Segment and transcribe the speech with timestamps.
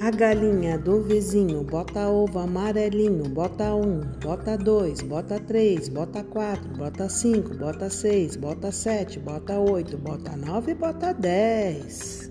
[0.00, 6.70] A galinha do vizinho bota ovo amarelinho, bota um, bota dois, bota três, bota quatro,
[6.70, 12.29] bota cinco, bota seis, bota sete, bota oito, bota nove, bota dez.